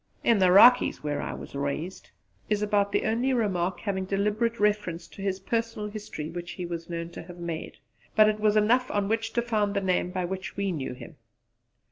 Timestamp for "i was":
1.21-1.53